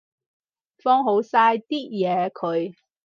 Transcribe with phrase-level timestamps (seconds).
[0.79, 2.73] 放好晒啲嘢佢